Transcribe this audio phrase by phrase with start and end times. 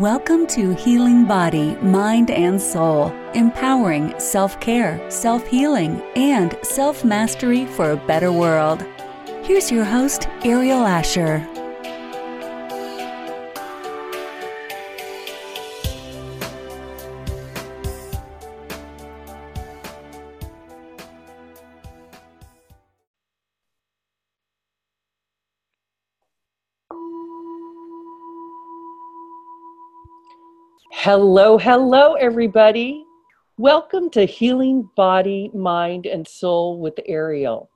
[0.00, 7.66] Welcome to Healing Body, Mind, and Soul, empowering self care, self healing, and self mastery
[7.66, 8.82] for a better world.
[9.42, 11.46] Here's your host, Aeriol Ascher.
[31.12, 33.04] Hello, hello, everybody.
[33.58, 37.66] Welcome to Healing Body, Mind, and Soul with Aeriol.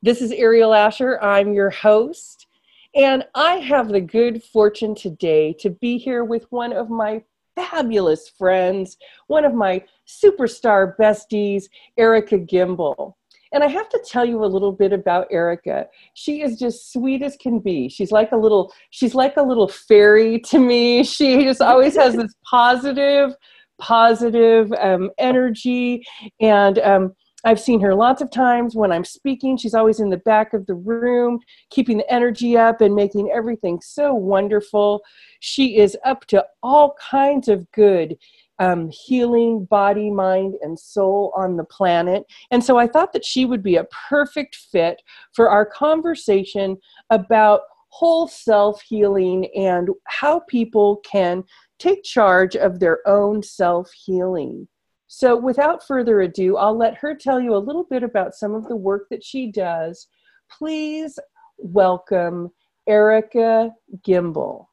[0.00, 1.22] This is Aeriol Ascher.
[1.22, 2.46] I'm your host,
[2.94, 7.22] and I have the good fortune today to be here with one of my
[7.56, 8.96] fabulous friends,
[9.26, 11.64] one of my superstar besties,
[11.98, 13.16] Erika Gimbel.
[13.52, 15.86] And I have to tell you a little bit about Erika.
[16.14, 17.88] She is just sweet as can be.
[17.88, 21.04] She's like a little she's like a little fairy to me.
[21.04, 23.34] She just always has this positive
[23.78, 26.04] positive um, energy
[26.38, 29.56] and um, I've seen her lots of times when I'm speaking.
[29.56, 33.80] She's always in the back of the room, keeping the energy up and making everything
[33.80, 35.02] so wonderful.
[35.40, 38.18] She is up to all kinds of good
[38.60, 42.24] um, healing body, mind, and soul on the planet.
[42.50, 46.76] And so I thought that she would be a perfect fit for our conversation
[47.08, 51.42] about whole self healing and how people can
[51.78, 54.68] take charge of their own self healing.
[55.08, 58.68] So, without further ado, I'll let her tell you a little bit about some of
[58.68, 60.06] the work that she does.
[60.50, 61.18] Please
[61.58, 62.50] welcome
[62.86, 63.70] Erika
[64.06, 64.66] Gimbel.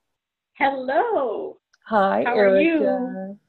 [0.53, 1.57] Hello.
[1.87, 2.55] Hi, How Erika.
[2.55, 3.39] Are you?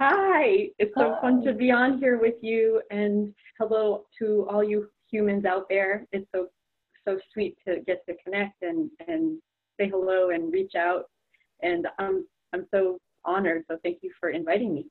[0.00, 1.20] Hi, it's so Hi.
[1.20, 6.06] fun to be on here with you, and hello to all you humans out there.
[6.12, 6.46] It's so
[7.04, 9.40] so sweet to get to connect and and
[9.76, 11.06] say hello and reach out,
[11.64, 13.64] and I'm I'm so honored.
[13.68, 14.86] So thank you for inviting me.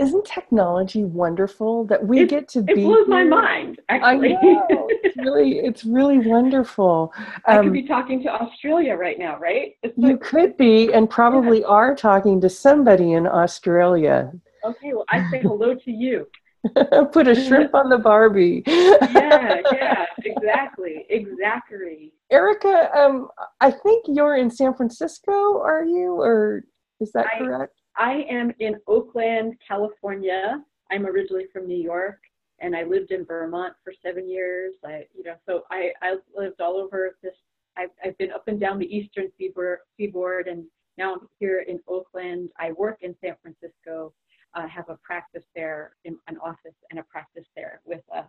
[0.00, 2.72] Isn't technology wonderful that we it, get to it be?
[2.72, 3.80] It blows my mind.
[3.90, 4.66] Actually, I know.
[4.88, 7.12] it's really it's really wonderful.
[7.16, 9.76] Um, I could um, be talking to Australia right now, right?
[9.96, 11.66] you could be, and probably yeah.
[11.66, 14.32] are talking to somebody in Australia.
[14.64, 16.26] Okay, well, I say hello to you.
[17.12, 18.62] Put a shrimp on the Barbie.
[18.66, 22.12] yeah, yeah, exactly, exactly.
[22.30, 23.28] Erika, um,
[23.60, 26.64] I think you're in San Francisco, are you, or
[27.00, 27.79] is that I, correct?
[27.96, 30.62] I am in Oakland, California.
[30.90, 32.18] I'm originally from New York,
[32.60, 34.72] and I lived in Vermont for seven years.
[34.84, 37.34] I, you know, so I, I lived all over this.
[37.76, 40.64] I've, I've been up and down the eastern seaboard, and
[40.98, 42.50] now I'm here in Oakland.
[42.58, 44.12] I work in San Francisco.
[44.54, 48.24] I have a practice there, in an office and a practice there with a,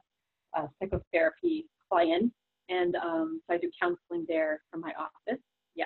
[0.59, 2.31] a psychotherapy client,
[2.69, 5.41] and um, so I do counseling there from my office.
[5.75, 5.85] Yeah.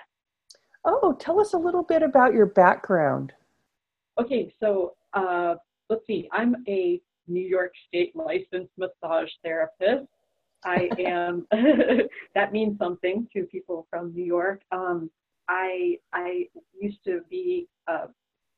[0.84, 3.34] Oh, tell us a little bit about your background.
[4.20, 5.56] Okay, so uh,
[5.90, 6.30] let's see.
[6.32, 10.08] I'm a New York State licensed massage therapist.
[10.64, 11.48] I am.
[12.36, 14.62] that means something to people from New York.
[14.72, 15.10] Um,
[15.50, 16.48] I I
[16.80, 18.08] used to be uh,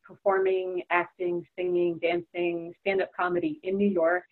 [0.06, 4.24] performing, acting, singing, dancing, stand-up comedy in New York,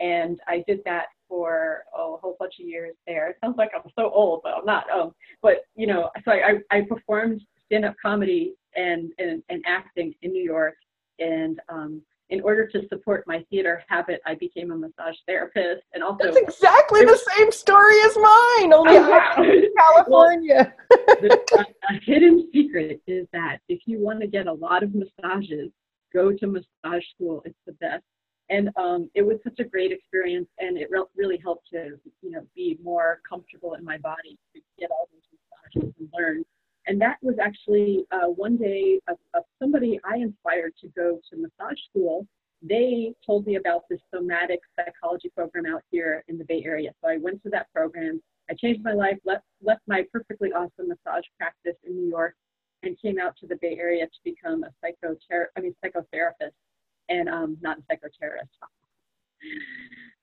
[0.00, 3.30] and I did that for oh, a whole bunch of years there.
[3.30, 4.90] It sounds like I'm so old, but I'm not.
[4.90, 10.32] Um, but you know, so I I performed stand-up comedy and, and, and acting in
[10.32, 10.74] New York.
[11.18, 15.82] And um, in order to support my theater habit, I became a massage therapist.
[15.92, 20.74] And also, that's exactly the same story as mine, only uh, in California.
[20.90, 24.82] well, the, a, a hidden secret is that if you want to get a lot
[24.82, 25.70] of massages,
[26.12, 27.42] go to massage school.
[27.44, 28.04] It's the best.
[28.50, 32.30] And um, it was such a great experience, and it re- really helped to, you
[32.30, 35.22] know, be more comfortable in my body to get all these
[35.74, 36.44] massages and learn
[36.86, 41.36] and that was actually uh, one day of, of somebody I inspired to go to
[41.36, 42.26] massage school.
[42.62, 46.90] They told me about this somatic psychology program out here in the Bay Area.
[47.02, 48.22] So I went to that program.
[48.50, 52.34] I changed my life, left, left my perfectly awesome massage practice in New York,
[52.82, 56.52] and came out to the Bay Area to become a psychother- I mean psychotherapist,
[57.08, 58.48] and um, not a psychoterrorist.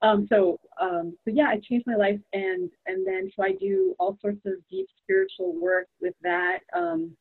[0.01, 3.95] Um, so, um, so yeah, I changed my life, and and then so I do
[3.99, 6.59] all sorts of deep spiritual work with that.
[6.75, 7.15] Um,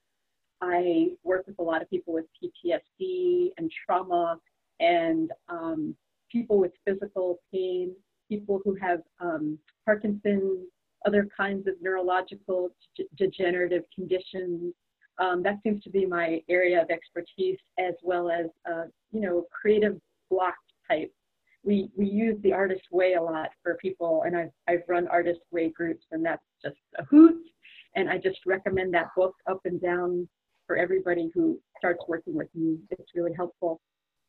[0.63, 4.39] I work with a lot of people with PTSD and trauma,
[4.79, 5.95] and um,
[6.33, 7.95] people with physical pain,
[8.29, 10.67] people who have um, Parkinson's,
[11.07, 12.71] other kinds of neurological
[13.17, 14.73] degenerative conditions.
[15.19, 19.45] Um, that seems to be my area of expertise, as well as uh, you know
[19.53, 20.01] creative
[20.31, 20.55] block
[20.89, 21.13] type
[21.63, 25.41] we we use the artist way a lot for people and I've I've run artist
[25.51, 27.37] way groups and that's just a hoot
[27.97, 30.29] and I just recommend that book up and down
[30.71, 33.81] for everybody who starts working with me, it's really helpful.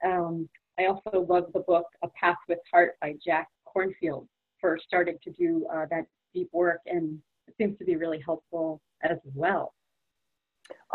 [0.03, 0.49] Um,
[0.79, 4.25] I also love the book A Path with Heart by Jack Kornfield
[4.59, 8.81] for starting to do uh, that deep work, and it seems to be really helpful
[9.03, 9.75] as well.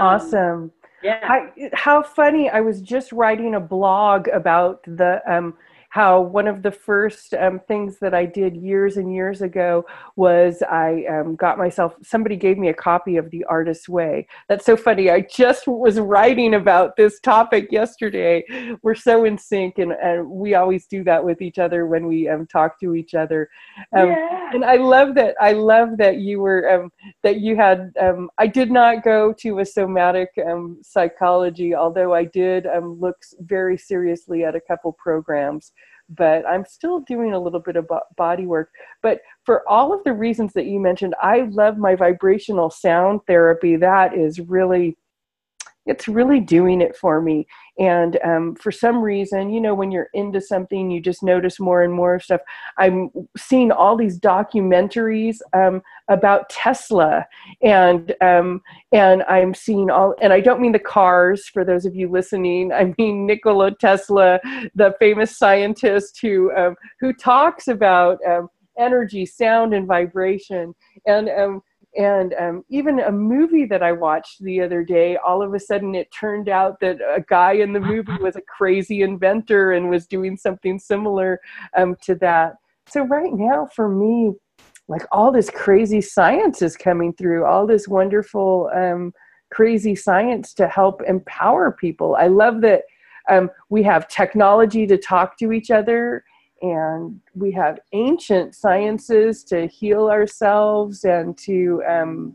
[0.00, 0.40] Awesome.
[0.40, 0.72] Um,
[1.04, 1.20] yeah.
[1.22, 2.50] I, how funny.
[2.50, 5.54] I was just writing a blog about the um,
[5.96, 10.62] how one of the first um, things that I did years and years ago was
[10.62, 14.28] I um, got myself, somebody gave me a copy of The Artist's Way.
[14.46, 15.08] That's so funny.
[15.08, 18.44] I just was writing about this topic yesterday.
[18.82, 22.28] We're so in sync, and, and we always do that with each other when we
[22.28, 23.48] um, talk to each other.
[23.96, 24.50] Um, yeah.
[24.52, 25.34] And I love that.
[25.40, 26.92] I love that you were, um,
[27.22, 30.28] that you had, um, I did not go to a somatic
[30.82, 35.72] psychology, although I did look very seriously at a couple programs
[36.08, 38.70] but I'm still doing a little bit of body work.
[39.02, 43.76] But for all of the reasons that you mentioned, I love my vibrational sound therapy.
[43.76, 44.96] That is really
[45.86, 47.46] it's really doing it for me.
[47.78, 51.82] And um, for some reason, you know, when you're into something, you just notice more
[51.82, 52.40] and more stuff.
[52.78, 57.26] I'm seeing all these documentaries um, about Tesla,
[57.62, 58.62] and um,
[58.92, 60.14] and I'm seeing all.
[60.20, 61.48] And I don't mean the cars.
[61.48, 64.40] For those of you listening, I mean Nikola Tesla,
[64.74, 68.48] the famous scientist who um, who talks about um,
[68.78, 70.74] energy, sound, and vibration.
[71.06, 71.62] And um,
[71.96, 75.94] and um, even a movie that I watched the other day, all of a sudden
[75.94, 80.06] it turned out that a guy in the movie was a crazy inventor and was
[80.06, 81.40] doing something similar
[81.76, 82.54] um, to that.
[82.88, 84.32] So, right now, for me,
[84.88, 89.12] like all this crazy science is coming through, all this wonderful, um,
[89.50, 92.16] crazy science to help empower people.
[92.16, 92.82] I love that
[93.28, 96.24] um, we have technology to talk to each other
[96.62, 102.34] and we have ancient sciences to heal ourselves and to um,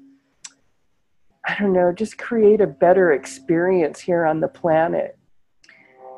[1.48, 5.18] i don't know just create a better experience here on the planet.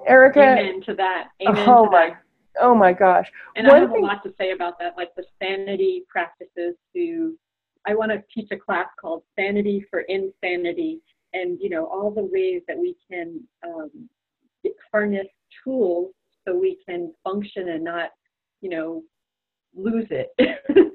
[0.06, 1.30] Erika amen to that.
[1.42, 2.24] Amen oh to my that.
[2.62, 3.32] oh my gosh.
[3.56, 6.76] And One i have thing, a lot to say about that like the sanity practices
[6.94, 7.38] to
[7.88, 11.02] i want to teach a class called sanity for insanity.
[11.34, 14.10] And you know all the ways that we can um,
[14.92, 15.28] harness
[15.64, 16.12] tools
[16.48, 18.10] so we can function and not,
[18.62, 19.04] you know,
[19.76, 20.30] lose it.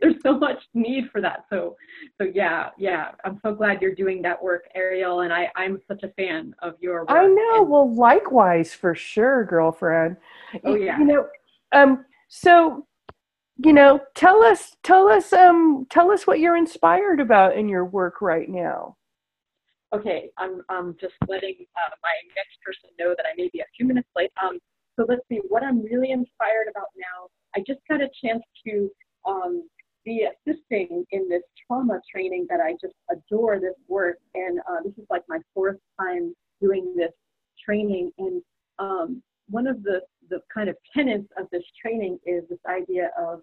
[0.00, 1.44] There's so much need for that.
[1.50, 1.76] So,
[2.20, 3.12] so yeah, yeah.
[3.24, 6.74] I'm so glad you're doing that work, Aeriol, and I, I'm such a fan of
[6.80, 7.10] your work.
[7.10, 7.62] I know.
[7.62, 10.16] And, well, likewise, for sure, girlfriend.
[10.64, 10.98] Oh yeah.
[10.98, 11.26] You know,
[11.72, 12.86] um, so
[13.64, 17.84] you know tell us tell us um tell us what you're inspired about in your
[17.84, 18.96] work right now
[19.94, 23.70] okay, I'm, I'm just letting uh, my next person know that I may be a
[23.76, 24.30] few minutes late.
[24.42, 24.58] Um,
[24.96, 28.90] so let's see, what I'm really inspired about now, I just got a chance to
[29.26, 29.68] um,
[30.04, 34.16] be assisting in this trauma training that I just adore this work.
[34.34, 37.12] And uh, this is like my fourth time doing this
[37.64, 38.10] training.
[38.18, 38.42] And
[38.78, 43.40] um, one of the, the kind of tenets of this training is this idea of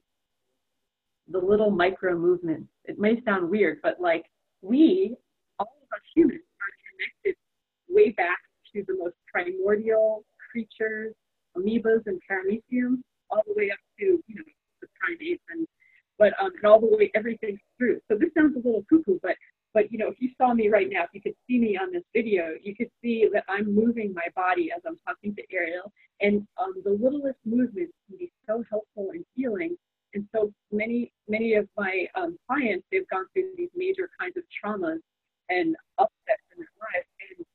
[1.29, 2.67] the little micro movements.
[2.85, 4.25] It may sound weird, but like
[4.61, 5.15] we
[6.15, 7.35] humans are connected
[7.89, 8.39] way back
[8.73, 11.13] to the most primordial creatures,
[11.57, 14.43] amoebas and parameciums, all the way up to you know
[14.81, 15.67] the primates and
[16.17, 17.99] but um, and all the way everything through.
[18.09, 19.35] So this sounds a little cuckoo, but
[19.73, 21.91] but you know if you saw me right now, if you could see me on
[21.91, 25.91] this video, you could see that I'm moving my body as I'm talking to Aeriol,
[26.21, 29.75] and um, the littlest movements can be so helpful and healing.
[30.13, 34.43] And so many many of my um, clients they've gone through these major kinds of
[34.63, 34.99] traumas
[35.49, 37.05] and upsets in their life.
[37.29, 37.45] And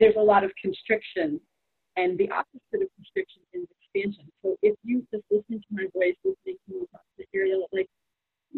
[0.00, 1.40] there's a lot of constriction,
[1.96, 4.30] and the opposite of constriction is expansion.
[4.42, 7.88] So if you just listen to my voice, listening to me talk to like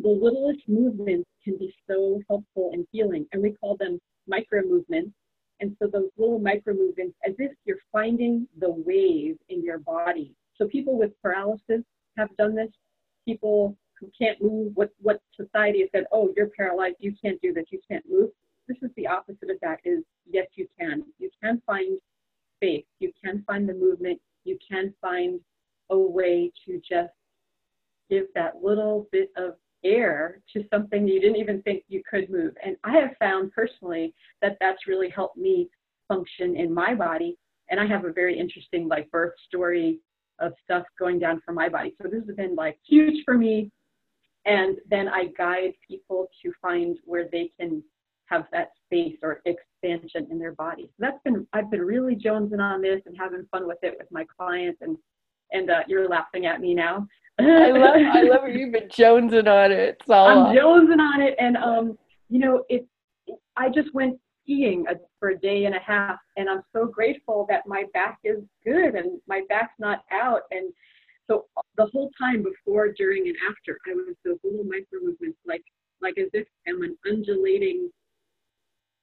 [0.03, 5.13] the littlest movements can be so helpful and healing, and we call them micro movements.
[5.61, 10.35] And so those little micro movements, as if you're finding the wave in your body.
[10.57, 11.83] So people with paralysis
[12.19, 12.71] have done this.
[13.25, 17.53] People who can't move, what, what society has said, oh, you're paralyzed, you can't do
[17.53, 18.31] this, you can't move.
[18.69, 21.05] This is the opposite of that is yes, you can.
[21.19, 21.99] You can find
[22.57, 25.41] space, you can find the movement, you can find
[25.91, 27.13] a way to just
[28.11, 32.55] give that little bit of air to something you didn't even think you could move.
[32.65, 35.69] And I have found personally that that's really helped me
[36.09, 37.37] function in my body.
[37.71, 40.01] And I have a very interesting like birth story
[40.41, 41.95] of stuff going down for my body.
[42.01, 43.71] So this has been like huge for me
[44.47, 47.83] and then I guide people to find where they can
[48.27, 50.85] have that space or expansion in their body.
[50.85, 54.09] So that's been I've been really jonesing on this and having fun with it with
[54.11, 54.97] my clients and
[55.53, 57.07] and uh, you're laughing at me now.
[57.39, 60.03] I love I love you've been jonesing on it.
[60.09, 61.99] All I'm jonesing on it and um
[62.29, 62.87] you know it's
[63.57, 67.47] I just went skiing a, for a day and a half, and I'm so grateful
[67.49, 70.43] that my back is good and my back's not out.
[70.51, 70.73] And
[71.29, 75.63] so the whole time before, during, and after, I was those little micro movements, like
[76.03, 77.91] like as if I'm an undulating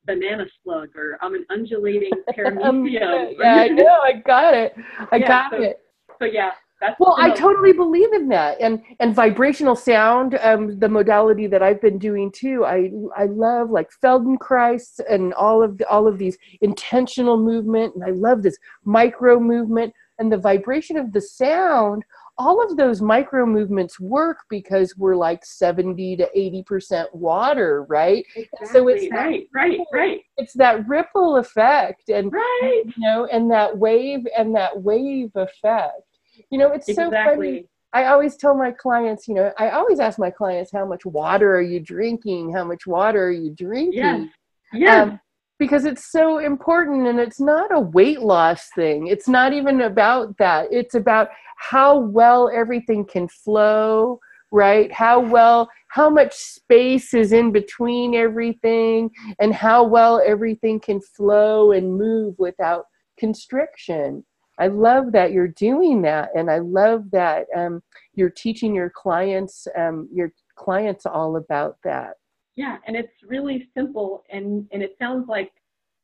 [0.06, 2.92] banana slug or I'm an undulating paramecium.
[2.92, 4.00] yeah, I know.
[4.04, 4.75] I got it.
[5.12, 5.80] I Yeah, got so- it.
[6.20, 10.90] So yeah, that's Well, I totally believe in that, and and vibrational sound, um, the
[10.90, 12.63] modality that I've been doing too.
[12.66, 18.04] I I love like Feldenkrais and all of the, all of these intentional movement, and
[18.04, 22.04] I love this micro movement and the vibration of the sound.
[22.38, 28.24] All of those micro movements work because we're like seventy to eighty percent water, right?
[28.36, 32.84] exactly, so it's- right, right, right, It's that ripple effect, and right.
[32.86, 36.04] you know, and that wave and that wave effect.
[36.50, 37.66] You know, it's so funny.
[37.94, 41.54] I always tell my clients, you know, I always ask my clients, how much water
[41.54, 42.54] are you drinking?
[42.54, 44.00] How much water are you drinking?
[44.00, 44.25] Yeah.
[44.74, 45.10] Yes.
[45.10, 45.20] Um,
[45.62, 49.06] because it's so important and it's not a weight loss thing.
[49.06, 50.65] It's not even about that.
[50.72, 54.20] It's about how well everything can flow,
[54.51, 54.91] right?
[54.91, 61.74] How well, how much space is in between everything and how well everything can flow
[61.74, 62.86] and move without
[63.20, 64.25] constriction.
[64.58, 67.84] I love that you're doing that, and I love that um,
[68.15, 72.15] you're teaching your clients, um, your clients all about that.
[72.55, 75.51] Yeah, and it's really simple, and and it sounds like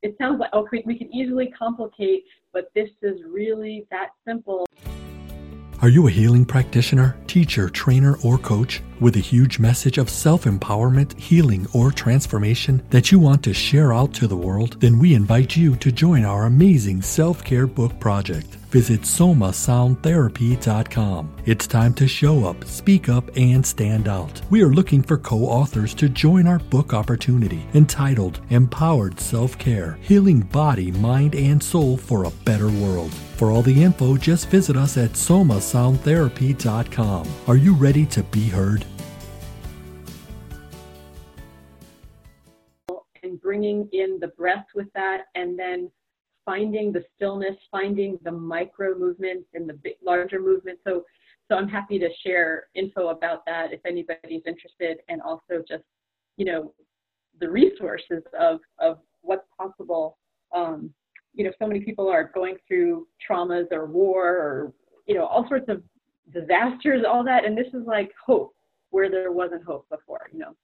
[0.01, 2.23] it sounds like okay, we can easily complicate,
[2.53, 4.65] but this is really that simple.
[5.79, 10.45] Are you a healing practitioner, teacher, trainer, or coach with a huge message of self
[10.45, 14.81] empowerment, healing, or transformation that you want to share out to the world?
[14.81, 18.57] Then we invite you to join our amazing self care book project.
[18.77, 21.35] Visit somasoundtherapy.com.
[21.47, 24.39] It's time to show up, speak up, and stand out.
[24.51, 29.97] We are looking for co authors to join our book opportunity entitled Empowered Self Care
[30.01, 33.11] Healing Body, Mind, and Soul for a Better World.
[33.11, 37.27] For all the info, just visit us at somasoundtherapy.com.
[37.47, 38.85] Are you ready to be heard?
[43.23, 45.89] and bringing in the breath with that and then
[46.47, 50.81] finding the stillness finding the micro movements and the big, larger movements.
[50.87, 51.03] So
[51.49, 55.83] so i'm happy to share info about that if anybody's interested and also just
[56.37, 56.73] you know
[57.39, 60.17] the resources of of what's possible.
[60.55, 60.93] Um,
[61.33, 64.73] you know so many people are going through traumas or war or
[65.05, 65.83] you know all sorts of
[66.33, 68.55] disasters all that and this is like hope
[68.89, 70.55] where there wasn't hope before you know?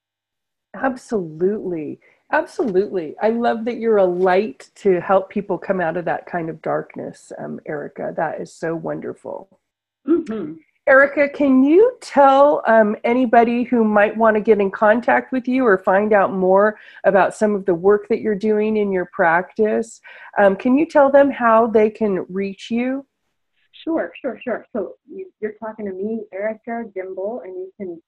[0.76, 2.00] Absolutely.
[2.34, 3.16] Absolutely.
[3.22, 6.62] I love that you're a light to help people come out of that kind of
[6.64, 8.12] darkness, um, Erika.
[8.18, 9.60] That is so wonderful.
[10.06, 10.54] hmm
[10.86, 15.66] Erika, can you tell um, anybody who might want to get in contact with you
[15.66, 20.02] or find out more about some of the work that you're doing in your practice?
[20.38, 23.06] Um, can you tell them how they can reach you?
[23.86, 24.66] Sure, sure, sure.
[24.74, 28.02] So you, you're talking to me, Erika Gimbel, and you can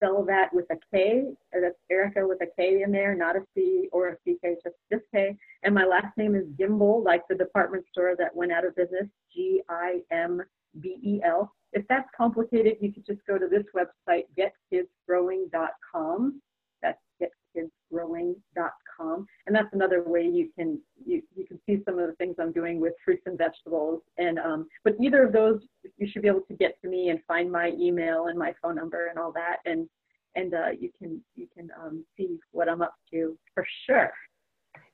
[0.00, 1.24] spell that with a K.
[1.52, 5.04] That's Erika with a K in there, not a C or a CK, just just
[5.14, 5.36] K.
[5.62, 9.06] And my last name is Gimbel, like the department store that went out of business,
[9.32, 10.40] G I M
[10.80, 11.52] B E L.
[11.72, 16.42] If that's complicated, you could just go to this website, getkidsgrowing.com.
[16.82, 19.26] That's getkidsgrowing.com.
[19.46, 22.52] And that's another way you can you, you can see some of the things I'm
[22.52, 24.02] doing with fruits and vegetables.
[24.18, 25.60] And um, but either of those,
[26.00, 28.74] you should be able to get to me and find my email and my phone
[28.74, 29.58] number and all that.
[29.66, 29.88] And
[30.34, 34.10] and uh, you can you can um, see what I'm up to for sure.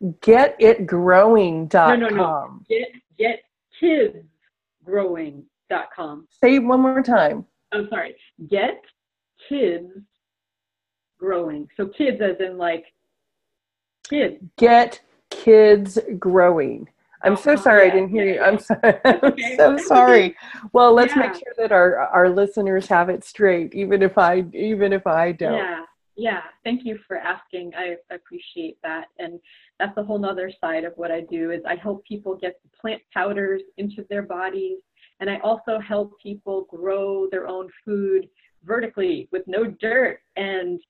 [0.02, 2.00] Getitgrowing.com.
[2.00, 2.58] No, no, no.
[2.68, 2.88] Get
[4.86, 6.28] getkidsgrowing.com.
[6.30, 7.46] Say it one more time.
[7.72, 8.16] I'm sorry.
[8.48, 8.82] Get
[9.48, 9.92] kids
[11.18, 11.68] growing.
[11.76, 12.84] So kids as in like
[14.08, 14.42] kids.
[14.58, 16.88] Get kids growing.
[17.26, 18.40] I'm so Uh-huh, sorry I didn't hear yeah, you.
[18.42, 18.94] I'm sorry.
[19.04, 20.36] I'm so sorry.
[20.72, 24.92] Well, let's make sure that our our listeners have it straight, even if I even
[24.92, 25.54] if I don't.
[25.54, 25.84] Yeah,
[26.16, 26.42] yeah.
[26.64, 27.72] Thank you for asking.
[27.76, 29.06] I appreciate that.
[29.18, 29.40] And
[29.78, 32.70] that's a whole nother side of what I do is I help people get the
[32.80, 34.78] plant powders into their bodies.
[35.20, 38.28] And I also help people grow their own food
[38.64, 40.20] vertically with no dirt.
[40.36, 40.80] And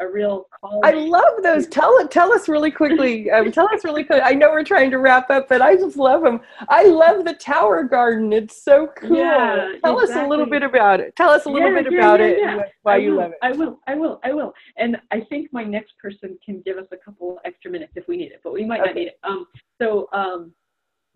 [0.00, 0.80] a real call.
[0.84, 1.66] I love those.
[1.68, 2.06] Tell.
[2.08, 3.30] Tell us really quickly.
[3.30, 4.22] Um, tell us really quick.
[4.24, 6.40] I know we're trying to wrap up, but I just love them.
[6.68, 8.32] I love the tower garden.
[8.32, 9.16] It's so cool.
[9.16, 11.14] Yeah, tell us a little bit about it.
[11.16, 13.32] Tell us a little Yeah, bit yeah, about yeah, it why I you will, love
[13.32, 13.38] it.
[13.42, 14.52] I will, I will, I will.
[14.76, 18.16] And I think my next person can give us a couple extra minutes if we
[18.16, 19.18] need it, but we might not need it.
[19.22, 19.46] Um,
[19.80, 20.52] so um,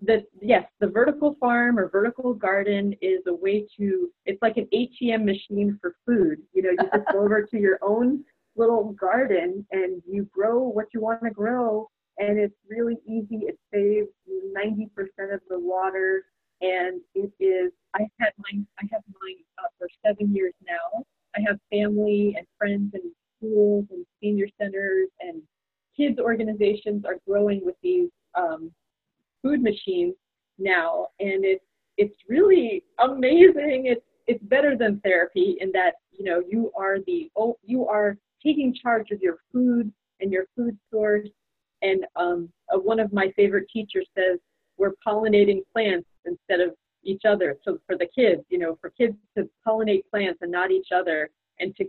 [0.03, 4.11] the yes, the vertical farm or vertical garden is a way to.
[4.27, 6.39] It's like an ATM machine for food.
[6.53, 8.25] You know, you just go over to your own
[8.57, 13.47] little garden and you grow what you want to grow and it's really easy.
[13.47, 14.09] It saves
[14.57, 16.25] 90% of the water,
[16.61, 17.73] and it is.
[17.95, 18.67] I had mine.
[18.79, 21.05] I have mine uh, for seven years now.
[21.37, 23.03] I have family and friends and
[23.37, 25.43] schools and senior centers and
[25.97, 28.71] kids organizations are growing with these um,
[29.43, 30.15] food machines
[30.59, 31.65] now, and it's
[31.97, 33.87] it's really amazing.
[33.87, 37.31] It's it's better than therapy in that you know you are the
[37.65, 41.29] you are taking charge of your food and your food source.
[41.83, 44.39] And um, uh, one of my favorite teachers says
[44.79, 46.75] we're pollinating plants instead of
[47.05, 47.57] each other.
[47.65, 51.31] So for the kids, you know, for kids to pollinate plants and not each other,
[51.61, 51.85] and to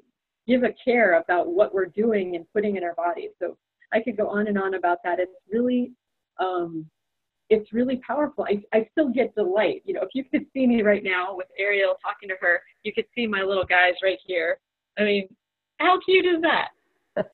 [0.47, 3.31] give a care about what we're doing and putting in our bodies.
[3.41, 3.57] So
[3.93, 5.19] I could go on and on about that.
[5.19, 5.91] It's really
[6.39, 6.85] um,
[7.49, 8.45] it's really powerful.
[8.49, 9.83] I, I still get delight.
[9.85, 12.91] You know, if you could see me right now with Aeriol talking to her, you
[12.91, 14.59] could see my little guys right here.
[14.97, 15.27] I mean,
[15.79, 16.69] how cute is that?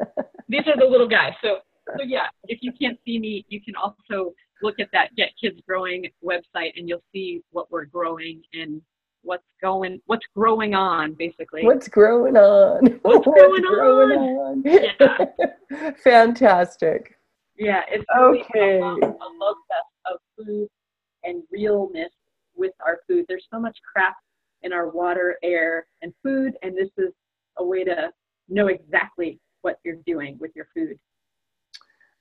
[0.49, 1.33] These are the little guys.
[1.43, 1.57] So,
[1.97, 5.59] so yeah, if you can't see me, you can also look at that Get Kids
[5.67, 8.81] Growing website and you'll see what we're growing and
[9.23, 11.63] what's going, what's growing on basically.
[11.63, 12.99] What's growing on?
[13.01, 14.63] What's, what's growing, on?
[14.63, 14.63] on?
[14.65, 15.91] Yeah.
[16.03, 17.15] Fantastic.
[17.57, 18.79] Yeah, it's really okay.
[18.79, 20.67] a, love, a love fest of food
[21.23, 22.11] and realness
[22.55, 23.25] with our food.
[23.27, 24.15] There's so much crap
[24.63, 27.11] in our water, air, and food, and this is
[27.57, 28.11] a way to
[28.51, 30.97] know exactly what you're doing with your food.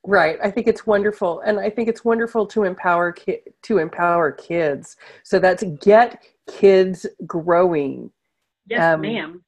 [0.03, 0.39] Right.
[0.43, 4.97] I think it's wonderful, and I think it's wonderful to empower ki- to empower kids.
[5.23, 8.11] So that's get kids growing.
[8.67, 9.43] Yes, um, ma'am.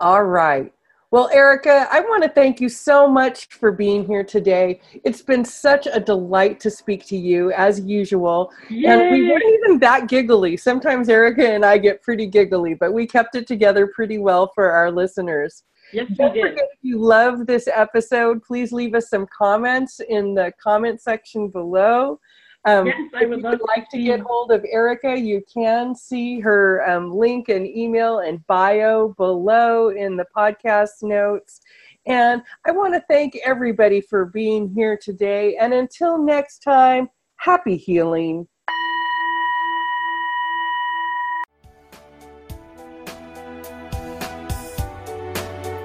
[0.00, 0.72] All right.
[1.12, 4.80] Well, Erika, I want to thank you so much for being here today.
[5.04, 8.50] It's been such a delight to speak to you, as usual.
[8.70, 8.88] Yay.
[8.88, 10.56] And we weren't even that giggly.
[10.56, 14.70] Sometimes Erika and I get pretty giggly, but we kept it together pretty well for
[14.70, 15.64] our listeners.
[15.92, 16.50] Yes, Don't we did.
[16.50, 21.48] Forget, if you love this episode, please leave us some comments in the comment section
[21.48, 22.18] below.
[22.64, 26.38] Um, yes, I would, if you'd like to get hold of Erika, you can see
[26.40, 31.60] her um, link and email and bio below in the podcast notes.
[32.06, 35.56] And I want to thank everybody for being here today.
[35.56, 38.46] And until next time, happy healing.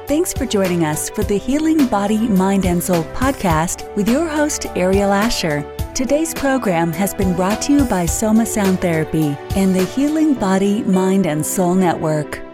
[0.07, 4.61] Thanks for joining us for the Healing Body, Mind, and Soul podcast with your host,
[4.73, 5.65] Aeriol Ascher.
[5.93, 10.81] Today's program has been brought to you by Soma Sound Therapy and the Healing Body,
[10.83, 12.46] Mind, and Soul Network.